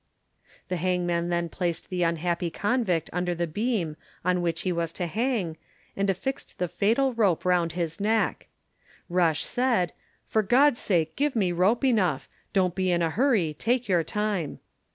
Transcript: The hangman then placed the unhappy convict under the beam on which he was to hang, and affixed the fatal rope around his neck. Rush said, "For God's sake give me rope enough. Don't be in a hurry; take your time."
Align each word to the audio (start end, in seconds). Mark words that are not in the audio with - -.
The 0.69 0.77
hangman 0.77 1.29
then 1.29 1.47
placed 1.47 1.91
the 1.91 2.01
unhappy 2.01 2.49
convict 2.49 3.07
under 3.13 3.35
the 3.35 3.45
beam 3.45 3.97
on 4.25 4.41
which 4.41 4.61
he 4.63 4.71
was 4.71 4.91
to 4.93 5.05
hang, 5.05 5.57
and 5.95 6.09
affixed 6.09 6.57
the 6.57 6.67
fatal 6.67 7.13
rope 7.13 7.45
around 7.45 7.73
his 7.73 7.99
neck. 7.99 8.47
Rush 9.09 9.43
said, 9.43 9.93
"For 10.25 10.41
God's 10.41 10.79
sake 10.79 11.15
give 11.15 11.35
me 11.35 11.51
rope 11.51 11.83
enough. 11.85 12.27
Don't 12.51 12.73
be 12.73 12.89
in 12.91 13.03
a 13.03 13.11
hurry; 13.11 13.53
take 13.53 13.87
your 13.87 14.03
time." 14.03 14.57